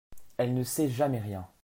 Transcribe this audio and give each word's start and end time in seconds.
Elle 0.37 0.55
ne 0.55 0.63
sait 0.63 0.89
jamais 0.89 1.19
rien! 1.19 1.47